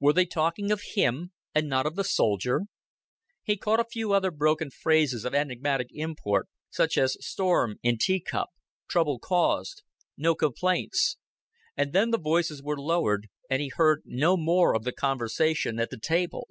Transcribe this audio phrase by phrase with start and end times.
[0.00, 2.64] Were they talking of him and not of the soldier?
[3.42, 8.50] He caught a few other broken phrases of enigmatic import such as "storm in teacup,"
[8.86, 9.82] "trouble caused,"
[10.14, 11.16] "no complaints"
[11.74, 15.88] and then the voices were lowered, and he heard no more of the conversation at
[15.88, 16.48] the table.